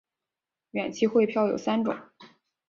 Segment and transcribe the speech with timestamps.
[0.71, 1.95] 远期汇票有三种。